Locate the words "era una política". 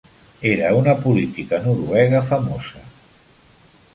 0.51-1.59